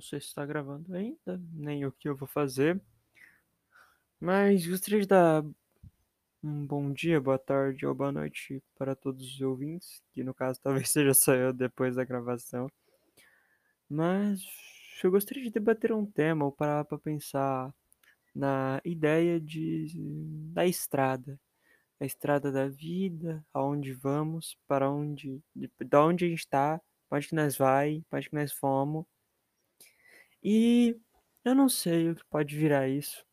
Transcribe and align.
sei 0.00 0.20
se 0.20 0.28
está 0.28 0.46
gravando 0.46 0.94
ainda, 0.94 1.40
nem 1.52 1.84
o 1.84 1.92
que 1.92 2.08
eu 2.08 2.16
vou 2.16 2.28
fazer. 2.28 2.80
Mas 4.20 4.66
gostaria 4.66 5.00
de 5.00 5.06
dar 5.06 5.44
um 6.42 6.66
bom 6.66 6.92
dia, 6.92 7.20
boa 7.20 7.38
tarde 7.38 7.86
ou 7.86 7.94
boa 7.94 8.12
noite 8.12 8.62
para 8.76 8.96
todos 8.96 9.34
os 9.34 9.40
ouvintes, 9.40 10.02
que 10.12 10.24
no 10.24 10.34
caso 10.34 10.60
talvez 10.62 10.90
seja 10.90 11.14
só 11.14 11.34
eu 11.34 11.52
depois 11.52 11.96
da 11.96 12.04
gravação. 12.04 12.70
Mas 13.88 14.40
eu 15.02 15.10
gostaria 15.10 15.42
de 15.42 15.50
debater 15.50 15.92
um 15.92 16.06
tema 16.06 16.44
ou 16.44 16.52
parar 16.52 16.84
para 16.84 16.98
pensar 16.98 17.72
na 18.34 18.80
ideia 18.84 19.40
de 19.40 19.92
da 20.52 20.66
estrada, 20.66 21.38
a 22.00 22.04
estrada 22.04 22.50
da 22.50 22.68
vida, 22.68 23.44
aonde 23.52 23.92
vamos, 23.92 24.56
para 24.66 24.90
onde, 24.90 25.40
de, 25.54 25.70
da 25.84 26.04
onde 26.04 26.24
a 26.24 26.28
gente 26.28 26.40
está, 26.40 26.80
para 27.08 27.18
onde 27.18 27.28
que 27.28 27.34
nós 27.34 27.56
vai, 27.56 28.02
para 28.08 28.18
onde 28.18 28.30
que 28.30 28.34
nós 28.34 28.52
fomos. 28.52 29.04
E 30.44 30.96
eu 31.44 31.52
não 31.54 31.68
sei 31.68 32.10
o 32.10 32.14
que 32.14 32.24
pode 32.26 32.56
virar 32.56 32.88
isso, 32.88 33.26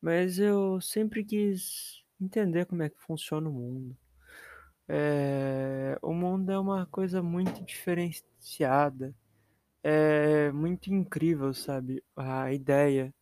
mas 0.00 0.38
eu 0.38 0.80
sempre 0.80 1.24
quis 1.24 2.02
entender 2.20 2.66
como 2.66 2.82
é 2.82 2.88
que 2.90 2.98
funciona 3.00 3.48
o 3.48 3.52
mundo. 3.52 3.96
É, 4.88 5.98
o 6.02 6.14
mundo 6.14 6.52
é 6.52 6.58
uma 6.58 6.86
coisa 6.86 7.22
muito 7.22 7.64
diferenciada, 7.64 9.14
é 9.82 10.52
muito 10.52 10.92
incrível, 10.92 11.54
sabe? 11.54 12.02
A 12.16 12.52
ideia. 12.52 13.14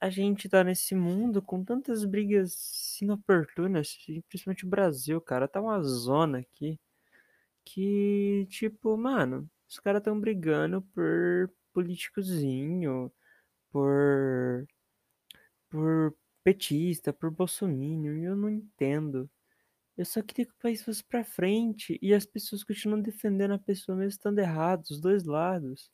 A 0.00 0.10
gente 0.10 0.48
tá 0.48 0.64
nesse 0.64 0.94
mundo 0.94 1.42
com 1.42 1.64
tantas 1.64 2.04
brigas 2.04 2.98
inoportunas, 3.02 3.98
principalmente 4.28 4.66
o 4.66 4.68
Brasil, 4.70 5.20
cara, 5.20 5.48
tá 5.48 5.60
uma 5.60 5.82
zona 5.82 6.40
aqui 6.40 6.78
que, 7.64 8.46
tipo, 8.50 8.96
mano, 8.96 9.50
os 9.74 9.80
caras 9.80 10.02
tão 10.02 10.18
brigando 10.20 10.82
por 10.94 11.50
políticozinho, 11.72 13.12
por 13.72 14.66
por 15.70 16.14
petista, 16.44 17.12
por 17.12 17.30
bolsominion, 17.30 18.16
e 18.18 18.24
eu 18.24 18.36
não 18.36 18.50
entendo. 18.50 19.30
Eu 19.96 20.04
só 20.04 20.22
queria 20.22 20.46
que 20.46 20.52
o 20.52 20.58
país 20.62 20.82
fosse 20.82 21.04
pra 21.04 21.24
frente 21.24 21.98
e 22.02 22.14
as 22.14 22.26
pessoas 22.26 22.64
continuam 22.64 23.00
defendendo 23.02 23.54
a 23.54 23.58
pessoa 23.58 23.96
mesmo 23.96 24.10
estando 24.10 24.40
errados, 24.40 24.90
os 24.92 25.00
dois 25.00 25.24
lados. 25.24 25.90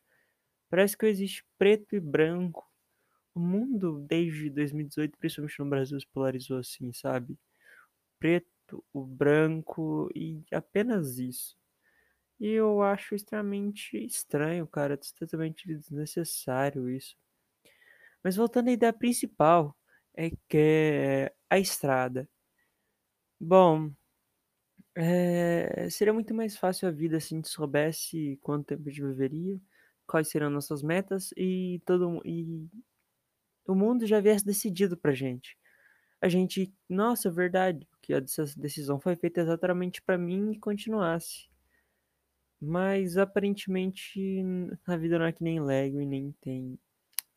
Parece 0.70 0.97
que 0.97 1.06
existe 1.06 1.44
preto 1.59 1.97
e 1.97 2.00
branco. 2.00 2.67
O 3.34 3.41
mundo, 3.41 4.05
desde 4.09 4.50
2018, 4.50 5.19
principalmente 5.19 5.61
no 5.61 5.70
Brasil, 5.70 6.00
se 6.00 6.06
polarizou 6.09 6.59
assim, 6.59 6.92
sabe? 6.92 7.39
Preto, 8.19 8.84
o 8.92 9.05
branco 9.05 10.11
e 10.15 10.42
apenas 10.53 11.19
isso. 11.19 11.59
E 12.41 12.48
eu 12.50 12.83
acho 12.83 13.14
extremamente 13.14 13.96
estranho, 14.05 14.66
cara, 14.66 14.98
totalmente 15.16 15.64
desnecessário 15.69 16.91
isso. 16.91 17.16
Mas 18.22 18.36
voltando 18.36 18.69
à 18.69 18.72
ideia 18.72 18.92
principal, 18.92 19.77
é 20.14 20.30
que 20.48 20.56
é 20.58 21.34
a 21.48 21.58
estrada. 21.58 22.28
Bom, 23.41 23.94
é, 24.97 25.88
seria 25.91 26.12
muito 26.12 26.34
mais 26.34 26.56
fácil 26.56 26.88
a 26.88 26.91
vida 26.91 27.20
se 27.20 27.34
a 27.34 27.36
gente 27.36 27.48
soubesse 27.48 28.38
quanto 28.42 28.66
tempo 28.66 28.82
a 28.88 28.91
gente 28.92 29.02
viveria, 29.02 29.60
quais 30.06 30.28
seriam 30.28 30.50
nossas 30.50 30.82
metas 30.82 31.30
e 31.36 31.80
todo 31.86 32.20
e 32.25 32.69
o 33.66 33.75
mundo 33.75 34.06
já 34.06 34.20
viesse 34.20 34.44
decidido 34.44 34.97
pra 34.98 35.12
gente. 35.14 35.56
A 36.22 36.28
gente, 36.30 36.75
nossa, 36.91 37.28
é 37.28 37.32
verdade, 37.32 37.88
que 38.02 38.14
a 38.14 38.20
decisão 38.20 39.00
foi 39.00 39.16
feita 39.16 39.42
exatamente 39.42 40.03
para 40.03 40.19
mim 40.19 40.53
e 40.53 40.60
continuasse. 40.60 41.50
Mas 42.60 43.16
aparentemente 43.16 44.43
a 44.87 44.97
vida 44.97 45.19
não 45.19 45.26
é 45.26 45.32
que 45.32 45.43
nem 45.43 45.60
Lego 45.60 46.00
e 46.00 46.06
nem 46.06 46.32
tem 46.41 46.78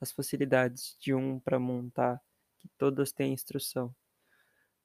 as 0.01 0.11
facilidades 0.11 0.97
de 0.99 1.13
um 1.13 1.39
para 1.39 1.59
montar, 1.59 2.21
que 2.59 2.67
todas 2.77 3.11
têm 3.11 3.33
instrução. 3.33 3.95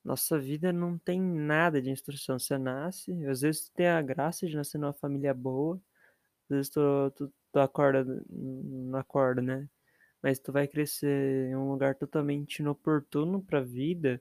Nossa 0.04 0.38
vida 0.38 0.72
não 0.72 0.96
tem 0.98 1.20
nada 1.20 1.82
de 1.82 1.90
instrução. 1.90 2.38
Você 2.38 2.56
nasce, 2.56 3.12
às 3.26 3.42
vezes 3.42 3.68
tu 3.68 3.72
tem 3.74 3.88
a 3.88 4.00
graça 4.00 4.46
de 4.46 4.56
nascer 4.56 4.78
numa 4.78 4.92
família 4.92 5.34
boa, 5.34 5.76
às 6.50 6.56
vezes 6.56 6.70
tu, 6.70 6.80
tu, 7.16 7.32
tu 7.52 7.58
acorda, 7.60 8.04
não 8.30 8.98
acorda, 8.98 9.42
né? 9.42 9.68
Mas 10.22 10.38
tu 10.40 10.52
vai 10.52 10.68
crescer 10.68 11.50
em 11.50 11.56
um 11.56 11.70
lugar 11.70 11.94
totalmente 11.96 12.60
inoportuno 12.60 13.42
pra 13.42 13.60
vida, 13.60 14.20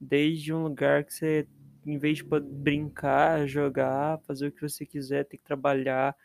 desde 0.00 0.52
um 0.52 0.62
lugar 0.64 1.04
que 1.04 1.14
você, 1.14 1.48
em 1.86 1.98
vez 1.98 2.18
de 2.18 2.24
brincar, 2.24 3.46
jogar, 3.46 4.18
fazer 4.22 4.48
o 4.48 4.52
que 4.52 4.60
você 4.62 4.84
quiser, 4.84 5.24
tem 5.24 5.38
que 5.38 5.44
trabalhar, 5.44 6.16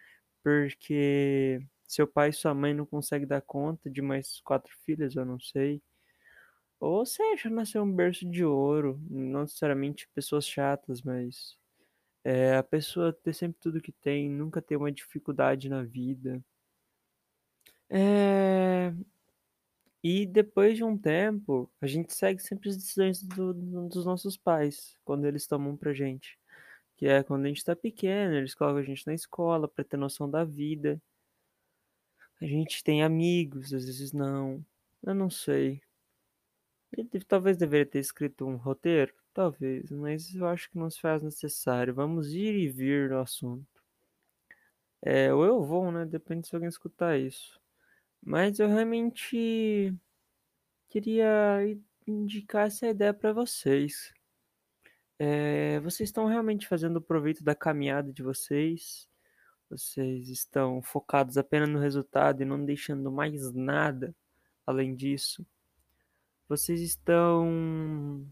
porque 0.44 1.62
seu 1.88 2.08
pai 2.08 2.30
e 2.30 2.34
sua 2.34 2.54
mãe 2.54 2.74
não 2.74 2.86
conseguem 2.86 3.28
dar 3.28 3.42
conta 3.42 3.90
de 3.90 4.02
mais 4.02 4.42
quatro 4.42 4.74
filhas, 4.86 5.16
eu 5.16 5.26
não 5.26 5.40
sei. 5.40 5.82
Ou 6.80 7.06
seja, 7.06 7.50
nasceu 7.50 7.84
um 7.84 7.96
berço 7.96 8.28
de 8.30 8.44
ouro, 8.44 9.00
não 9.10 9.42
necessariamente 9.44 10.10
pessoas 10.16 10.46
chatas, 10.48 11.02
mas 11.04 11.58
é, 12.24 12.58
a 12.58 12.64
pessoa 12.64 13.14
ter 13.14 13.34
sempre 13.34 13.60
tudo 13.62 13.82
que 13.82 13.92
tem, 13.92 14.30
nunca 14.30 14.62
ter 14.62 14.78
uma 14.78 14.92
dificuldade 14.92 15.70
na 15.70 15.84
vida. 15.84 16.44
É... 17.90 18.94
E 20.04 20.26
depois 20.26 20.76
de 20.78 20.84
um 20.84 20.98
tempo, 20.98 21.72
a 21.80 21.86
gente 21.88 22.14
segue 22.14 22.42
sempre 22.42 22.70
as 22.70 22.78
decisões 22.78 23.22
do, 23.22 23.54
dos 23.54 24.06
nossos 24.06 24.36
pais, 24.36 24.98
quando 25.06 25.26
eles 25.26 25.46
tomam 25.46 25.78
pra 25.78 25.94
gente. 25.94 26.40
Que 26.98 27.08
é 27.08 27.24
quando 27.24 27.46
a 27.46 27.48
gente 27.48 27.64
tá 27.64 27.76
pequeno, 27.76 28.36
eles 28.36 28.56
colocam 28.56 28.80
a 28.80 28.84
gente 28.84 29.06
na 29.06 29.14
escola 29.14 29.68
pra 29.68 29.84
ter 29.84 29.98
noção 29.98 30.30
da 30.30 30.44
vida. 30.44 31.02
A 32.42 32.46
gente 32.46 32.84
tem 32.84 33.04
amigos, 33.04 33.74
às 33.74 33.86
vezes 33.86 34.12
não. 34.12 34.66
Eu 35.04 35.14
não 35.14 35.30
sei. 35.30 35.82
Ele 36.92 37.08
talvez 37.26 37.58
deveria 37.58 37.86
ter 37.86 38.00
escrito 38.00 38.46
um 38.46 38.56
roteiro, 38.58 39.14
talvez, 39.34 39.92
mas 39.92 40.34
eu 40.36 40.46
acho 40.48 40.70
que 40.70 40.78
não 40.78 40.90
se 40.90 41.00
faz 41.00 41.22
necessário. 41.22 41.94
Vamos 41.94 42.34
ir 42.34 42.56
e 42.56 42.70
vir 42.70 43.10
no 43.10 43.20
assunto. 43.20 43.82
É, 45.02 45.34
ou 45.34 45.46
eu 45.46 45.64
vou, 45.64 45.92
né? 45.92 46.06
Depende 46.06 46.48
se 46.48 46.56
alguém 46.56 46.70
escutar 46.70 47.18
isso. 47.20 47.60
Mas 48.22 48.60
eu 48.60 48.68
realmente 48.68 49.94
queria 50.90 51.60
indicar 52.06 52.68
essa 52.68 52.88
ideia 52.88 53.14
para 53.14 53.34
vocês. 53.34 54.14
É, 55.18 55.80
vocês 55.82 56.10
estão 56.10 56.26
realmente 56.26 56.68
fazendo 56.68 57.02
proveito 57.02 57.44
da 57.44 57.56
caminhada 57.56 58.12
de 58.12 58.24
vocês? 58.24 59.10
Vocês 59.70 60.30
estão 60.30 60.82
focados 60.82 61.38
apenas 61.38 61.70
no 61.70 61.80
resultado 61.80 62.42
e 62.42 62.46
não 62.46 62.64
deixando 62.64 63.12
mais 63.12 63.54
nada 63.54 64.16
além 64.66 64.96
disso? 64.96 65.46
Vocês 66.48 66.82
estão 66.82 68.26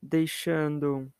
deixando 0.00 1.12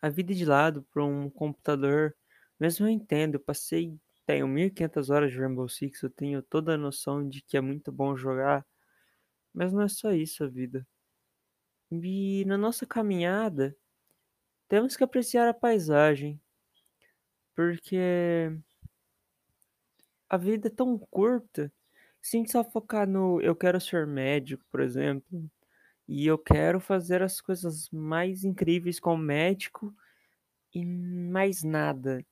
a 0.00 0.08
vida 0.08 0.32
de 0.32 0.44
lado 0.44 0.86
para 0.92 1.04
um 1.04 1.28
computador. 1.28 2.14
Mesmo 2.58 2.86
eu 2.86 2.90
entendo, 2.90 3.34
eu 3.34 3.40
passei, 3.40 3.98
tenho 4.26 4.48
1500 4.48 5.10
horas 5.10 5.32
de 5.32 5.38
Rainbow 5.38 5.68
Six, 5.68 6.02
eu 6.02 6.10
tenho 6.10 6.42
toda 6.42 6.74
a 6.74 6.78
noção 6.78 7.28
de 7.28 7.42
que 7.42 7.56
é 7.56 7.60
muito 7.60 7.92
bom 7.92 8.16
jogar, 8.16 8.66
mas 9.54 9.72
não 9.72 9.82
é 9.82 9.88
só 9.88 10.12
isso 10.12 10.44
a 10.44 10.48
vida. 10.48 10.86
E 11.90 12.44
na 12.46 12.56
nossa 12.56 12.86
caminhada, 12.86 13.76
temos 14.68 14.96
que 14.96 15.04
apreciar 15.04 15.48
a 15.48 15.54
paisagem, 15.54 16.40
porque 17.54 17.96
a 20.28 20.36
vida 20.36 20.68
é 20.68 20.70
tão 20.70 20.98
curta 20.98 21.72
se 22.20 22.36
a 22.36 22.40
gente 22.40 22.52
só 22.52 22.64
focar 22.64 23.08
no 23.08 23.40
eu 23.40 23.54
quero 23.54 23.80
ser 23.80 24.06
médico, 24.06 24.64
por 24.70 24.80
exemplo, 24.80 25.48
e 26.08 26.26
eu 26.26 26.38
quero 26.38 26.80
fazer 26.80 27.22
as 27.22 27.40
coisas 27.40 27.90
mais 27.90 28.44
incríveis 28.44 29.00
como 29.00 29.22
médico 29.22 29.94
e 30.74 30.84
mais 30.86 31.62
nada. 31.64 32.24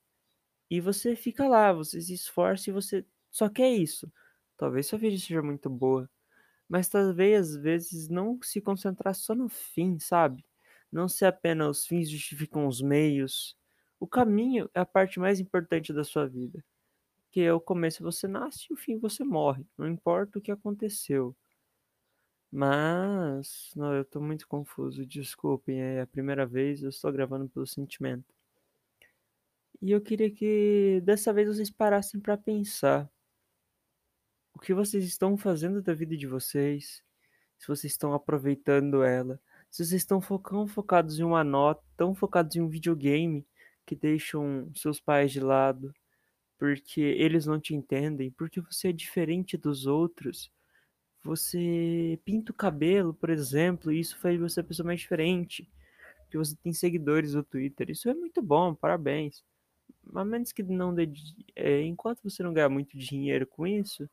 E 0.70 0.80
você 0.80 1.16
fica 1.16 1.46
lá, 1.48 1.72
você 1.72 2.00
se 2.00 2.14
esforça 2.14 2.70
e 2.70 2.72
você 2.72 3.04
só 3.30 3.48
quer 3.48 3.70
isso. 3.70 4.10
Talvez 4.56 4.86
sua 4.86 4.98
vida 4.98 5.16
seja 5.18 5.42
muito 5.42 5.68
boa, 5.70 6.10
mas 6.68 6.88
talvez 6.88 7.50
às 7.50 7.56
vezes 7.56 8.08
não 8.08 8.38
se 8.42 8.60
concentrar 8.60 9.14
só 9.14 9.34
no 9.34 9.48
fim, 9.48 9.98
sabe? 10.00 10.44
Não 10.92 11.08
ser 11.08 11.26
apenas 11.26 11.80
os 11.80 11.86
fins 11.86 12.10
justificam 12.10 12.66
os 12.68 12.82
meios. 12.82 13.56
O 14.00 14.06
caminho 14.08 14.70
é 14.74 14.80
a 14.80 14.86
parte 14.86 15.20
mais 15.20 15.40
importante 15.40 15.92
da 15.92 16.04
sua 16.04 16.26
vida 16.28 16.64
que 17.30 17.50
o 17.50 17.60
começo 17.60 18.02
você 18.02 18.26
nasce 18.26 18.66
e 18.70 18.72
o 18.72 18.76
fim 18.76 18.98
você 18.98 19.24
morre, 19.24 19.66
não 19.76 19.86
importa 19.88 20.38
o 20.38 20.42
que 20.42 20.50
aconteceu. 20.52 21.36
Mas, 22.50 23.70
não, 23.76 23.92
eu 23.94 24.04
tô 24.04 24.20
muito 24.20 24.46
confuso, 24.48 25.04
desculpem, 25.04 25.80
é 25.82 26.00
a 26.02 26.06
primeira 26.06 26.46
vez, 26.46 26.82
eu 26.82 26.88
estou 26.88 27.12
gravando 27.12 27.48
pelo 27.50 27.66
sentimento. 27.66 28.32
E 29.84 29.90
eu 29.90 30.00
queria 30.00 30.30
que 30.30 31.02
dessa 31.04 31.30
vez 31.30 31.46
vocês 31.46 31.70
parassem 31.70 32.18
para 32.18 32.38
pensar 32.38 33.06
o 34.54 34.58
que 34.58 34.72
vocês 34.72 35.04
estão 35.04 35.36
fazendo 35.36 35.82
da 35.82 35.92
vida 35.92 36.16
de 36.16 36.26
vocês, 36.26 37.02
se 37.58 37.68
vocês 37.68 37.92
estão 37.92 38.14
aproveitando 38.14 39.02
ela, 39.02 39.38
se 39.70 39.84
vocês 39.84 40.00
estão 40.00 40.22
focando, 40.22 40.68
focados 40.68 41.18
em 41.18 41.22
uma 41.22 41.44
nota, 41.44 41.84
tão 41.98 42.14
focados 42.14 42.56
em 42.56 42.62
um 42.62 42.68
videogame 42.68 43.46
que 43.84 43.94
deixam 43.94 44.72
seus 44.74 44.98
pais 45.00 45.30
de 45.32 45.40
lado, 45.40 45.94
porque 46.58 47.02
eles 47.02 47.44
não 47.44 47.60
te 47.60 47.74
entendem, 47.74 48.30
porque 48.30 48.62
você 48.62 48.88
é 48.88 48.92
diferente 48.92 49.58
dos 49.58 49.84
outros. 49.84 50.50
Você 51.22 52.18
pinta 52.24 52.52
o 52.52 52.54
cabelo, 52.54 53.12
por 53.12 53.28
exemplo, 53.28 53.92
e 53.92 54.00
isso 54.00 54.18
faz 54.18 54.40
você 54.40 54.60
a 54.60 54.64
pessoa 54.64 54.86
mais 54.86 55.00
diferente. 55.00 55.70
Que 56.30 56.38
você 56.38 56.56
tem 56.56 56.72
seguidores 56.72 57.34
no 57.34 57.44
Twitter. 57.44 57.90
Isso 57.90 58.08
é 58.08 58.14
muito 58.14 58.40
bom, 58.40 58.74
parabéns. 58.74 59.44
A 60.14 60.24
menos 60.24 60.52
que 60.52 60.62
não 60.62 60.94
dê. 60.94 61.10
É, 61.56 61.82
enquanto 61.82 62.22
você 62.22 62.42
não 62.42 62.52
ganhar 62.52 62.68
muito 62.68 62.96
dinheiro 62.96 63.46
com 63.46 63.66
isso, 63.66 64.08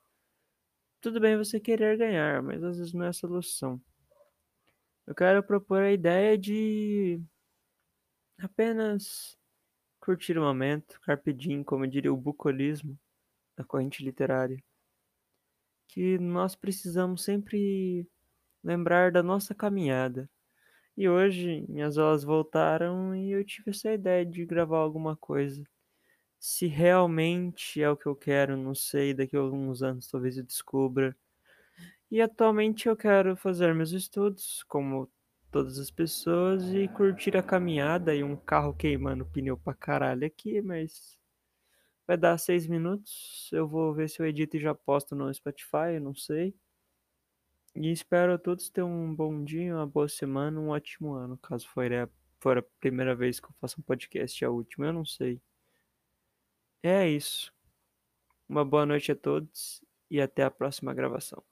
tudo 1.01 1.19
bem 1.19 1.38
você 1.38 1.59
querer 1.59 1.97
ganhar, 1.97 2.41
mas 2.44 2.63
às 2.63 2.77
vezes 2.77 2.94
não 2.94 3.06
é 3.06 3.09
a 3.09 3.13
solução. 3.13 3.81
Eu 5.07 5.15
quero 5.15 5.44
propor 5.44 5.81
a 5.81 5.91
ideia 5.91 6.38
de 6.38 7.19
apenas 8.38 9.38
curtir 10.00 10.38
o 10.38 10.41
momento, 10.41 11.00
carpe 11.01 11.33
diem, 11.33 11.63
como 11.63 11.88
diria 11.88 12.13
o 12.13 12.17
bucolismo 12.17 12.97
da 13.56 13.63
corrente 13.63 14.03
literária. 14.03 14.57
Que 15.88 16.17
nós 16.17 16.56
precisamos 16.56 17.24
sempre 17.24 18.07
lembrar 18.63 19.12
da 19.12 19.21
nossa 19.21 19.53
caminhada. 19.53 20.29
E 21.01 21.09
hoje 21.09 21.65
minhas 21.68 21.98
aulas 21.98 22.24
voltaram 22.24 23.15
e 23.15 23.31
eu 23.31 23.44
tive 23.44 23.71
essa 23.71 23.92
ideia 23.92 24.24
de 24.24 24.45
gravar 24.45 24.77
alguma 24.77 25.18
coisa. 25.18 25.63
Se 26.39 26.68
realmente 26.68 27.81
é 27.81 27.89
o 27.89 27.98
que 27.98 28.07
eu 28.07 28.15
quero, 28.15 28.57
não 28.57 28.75
sei, 28.75 29.13
daqui 29.13 29.36
a 29.38 29.39
alguns 29.39 29.83
anos 29.83 30.07
talvez 30.07 30.38
eu 30.38 30.44
descubra. 30.45 31.18
E 32.12 32.21
atualmente 32.21 32.88
eu 32.89 32.98
quero 32.98 33.36
fazer 33.38 33.74
meus 33.75 33.92
estudos, 33.92 34.63
como 34.69 35.12
todas 35.51 35.80
as 35.80 35.92
pessoas, 35.92 36.63
e 36.74 36.88
curtir 36.89 37.38
a 37.38 37.44
caminhada 37.44 38.15
e 38.15 38.24
um 38.24 38.36
carro 38.38 38.74
queimando 38.75 39.25
pneu 39.25 39.57
pra 39.57 39.74
caralho 39.74 40.27
aqui, 40.27 40.62
mas 40.62 41.18
vai 42.07 42.18
dar 42.18 42.38
seis 42.38 42.68
minutos. 42.68 43.50
Eu 43.53 43.68
vou 43.68 43.94
ver 43.94 44.09
se 44.09 44.21
eu 44.21 44.27
edito 44.27 44.57
e 44.57 44.62
já 44.62 44.75
posto 44.75 45.15
no 45.15 45.33
Spotify, 45.33 46.00
não 46.01 46.15
sei. 46.15 46.56
E 47.75 47.91
espero 47.91 48.33
a 48.33 48.38
todos 48.38 48.69
ter 48.69 48.81
um 48.83 49.13
bom 49.13 49.44
dia, 49.44 49.75
uma 49.75 49.85
boa 49.88 50.07
semana, 50.07 50.59
um 50.59 50.69
ótimo 50.69 51.13
ano, 51.13 51.38
caso 51.38 51.68
for 51.69 51.91
a, 51.91 52.09
for 52.39 52.57
a 52.57 52.62
primeira 52.79 53.15
vez 53.15 53.39
que 53.39 53.47
eu 53.47 53.53
faço 53.59 53.79
um 53.79 53.83
podcast, 53.83 54.44
a 54.44 54.50
última, 54.50 54.85
eu 54.88 54.94
não 54.94 55.06
sei. 55.06 55.41
É 56.83 57.07
isso. 57.07 57.51
Uma 58.50 58.65
boa 58.65 58.85
noite 58.85 59.12
a 59.12 59.15
todos 59.15 59.83
e 60.09 60.21
até 60.21 60.44
a 60.44 60.51
próxima 60.51 60.94
gravação. 60.94 61.44